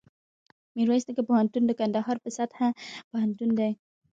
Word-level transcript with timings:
میرویس 0.75 1.03
نیکه 1.07 1.23
پوهنتون 1.27 1.63
دکندهار 1.65 2.17
په 2.23 2.29
سطحه 2.37 2.67
پوهنتون 3.09 3.49
دی 3.59 3.71